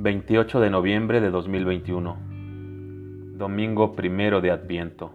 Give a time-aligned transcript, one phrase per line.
[0.00, 2.18] 28 de noviembre de 2021,
[3.32, 5.10] domingo primero de Adviento,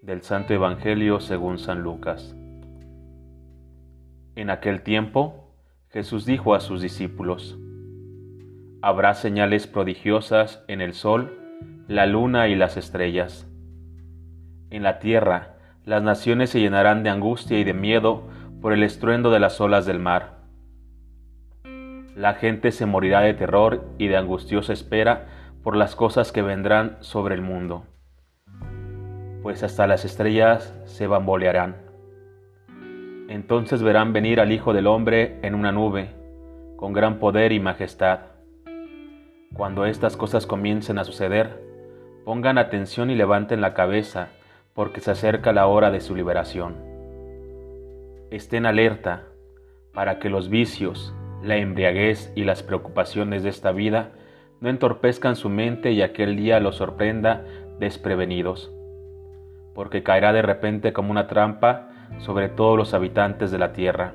[0.00, 2.34] del Santo Evangelio según San Lucas.
[4.34, 5.52] En aquel tiempo,
[5.90, 7.58] Jesús dijo a sus discípulos,
[8.80, 11.38] Habrá señales prodigiosas en el sol,
[11.86, 13.46] la luna y las estrellas.
[14.70, 18.26] En la tierra, las naciones se llenarán de angustia y de miedo
[18.62, 20.37] por el estruendo de las olas del mar
[22.18, 25.28] la gente se morirá de terror y de angustiosa espera
[25.62, 27.84] por las cosas que vendrán sobre el mundo,
[29.40, 31.76] pues hasta las estrellas se bambolearán.
[33.28, 36.10] Entonces verán venir al Hijo del Hombre en una nube,
[36.76, 38.18] con gran poder y majestad.
[39.54, 41.62] Cuando estas cosas comiencen a suceder,
[42.24, 44.30] pongan atención y levanten la cabeza,
[44.74, 46.74] porque se acerca la hora de su liberación.
[48.32, 49.22] Estén alerta
[49.94, 54.12] para que los vicios, la embriaguez y las preocupaciones de esta vida
[54.60, 57.44] no entorpezcan su mente y aquel día los sorprenda
[57.78, 58.72] desprevenidos,
[59.74, 64.14] porque caerá de repente como una trampa sobre todos los habitantes de la tierra.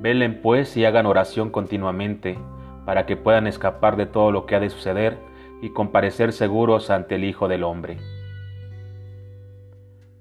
[0.00, 2.38] Velen pues y hagan oración continuamente,
[2.84, 5.16] para que puedan escapar de todo lo que ha de suceder
[5.62, 7.96] y comparecer seguros ante el Hijo del Hombre.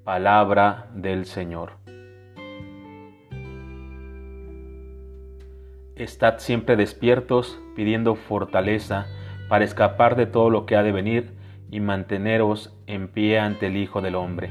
[0.06, 1.72] Palabra del Señor.
[5.96, 9.06] Estad siempre despiertos, pidiendo fortaleza
[9.48, 11.34] para escapar de todo lo que ha de venir
[11.70, 14.50] y manteneros en pie ante el Hijo del Hombre.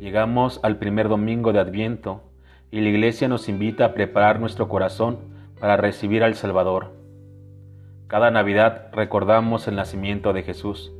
[0.00, 2.20] Llegamos al primer domingo de Adviento
[2.70, 5.20] y la Iglesia nos invita a preparar nuestro corazón
[5.58, 6.92] para recibir al Salvador.
[8.06, 10.92] Cada Navidad recordamos el nacimiento de Jesús,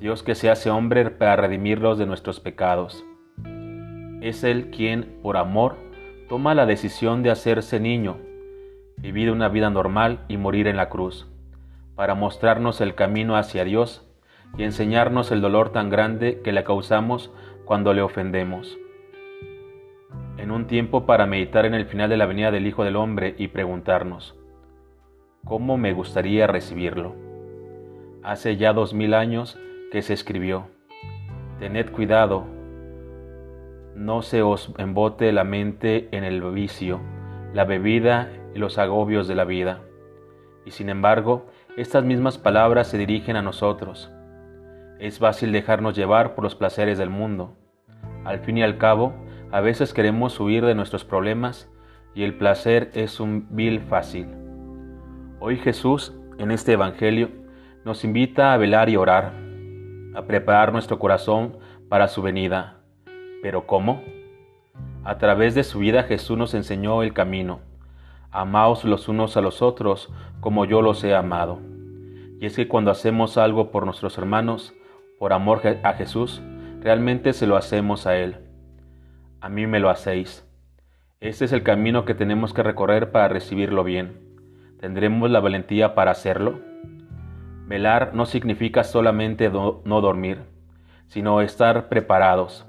[0.00, 3.04] Dios que se hace hombre para redimirlos de nuestros pecados.
[4.20, 5.76] Es Él quien, por amor,
[6.30, 8.18] toma la decisión de hacerse niño,
[8.98, 11.26] vivir una vida normal y morir en la cruz,
[11.96, 14.08] para mostrarnos el camino hacia Dios
[14.56, 17.32] y enseñarnos el dolor tan grande que le causamos
[17.64, 18.78] cuando le ofendemos.
[20.36, 23.34] En un tiempo para meditar en el final de la venida del Hijo del Hombre
[23.36, 24.36] y preguntarnos,
[25.44, 27.16] ¿cómo me gustaría recibirlo?
[28.22, 29.58] Hace ya dos mil años
[29.90, 30.68] que se escribió,
[31.58, 32.46] Tened cuidado,
[33.94, 37.00] no se os embote la mente en el vicio,
[37.52, 39.80] la bebida y los agobios de la vida.
[40.64, 41.46] Y sin embargo,
[41.76, 44.10] estas mismas palabras se dirigen a nosotros.
[44.98, 47.56] Es fácil dejarnos llevar por los placeres del mundo.
[48.24, 49.14] Al fin y al cabo,
[49.50, 51.70] a veces queremos huir de nuestros problemas
[52.14, 54.28] y el placer es un vil fácil.
[55.40, 57.30] Hoy Jesús, en este Evangelio,
[57.84, 59.32] nos invita a velar y orar,
[60.14, 61.56] a preparar nuestro corazón
[61.88, 62.79] para su venida
[63.42, 64.02] ¿Pero cómo?
[65.02, 67.60] A través de su vida Jesús nos enseñó el camino.
[68.30, 71.58] Amaos los unos a los otros como yo los he amado.
[72.38, 74.74] Y es que cuando hacemos algo por nuestros hermanos,
[75.18, 76.42] por amor a Jesús,
[76.80, 78.36] realmente se lo hacemos a Él.
[79.40, 80.46] A mí me lo hacéis.
[81.20, 84.18] Este es el camino que tenemos que recorrer para recibirlo bien.
[84.80, 86.60] ¿Tendremos la valentía para hacerlo?
[87.66, 90.42] Velar no significa solamente no dormir,
[91.08, 92.64] sino estar preparados,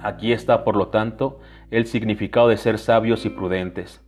[0.00, 4.00] Aquí está, por lo tanto, el significado de ser sabios y prudentes.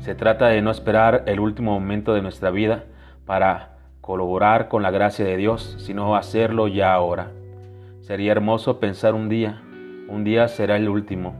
[0.00, 2.84] Se trata de no esperar el último momento de nuestra vida
[3.24, 7.30] para colaborar con la gracia de Dios, sino hacerlo ya ahora.
[8.00, 9.62] Sería hermoso pensar un día,
[10.08, 11.34] un día será el último.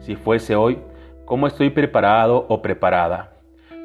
[0.00, 0.78] Si fuese hoy,
[1.24, 3.32] ¿cómo estoy preparado o preparada?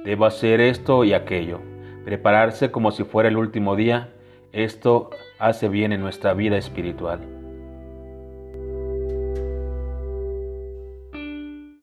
[0.03, 1.59] Debo hacer esto y aquello.
[2.05, 4.09] Prepararse como si fuera el último día,
[4.51, 7.36] esto hace bien en nuestra vida espiritual.